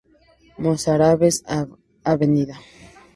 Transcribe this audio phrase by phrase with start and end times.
[0.57, 1.67] Mozárabes, Av.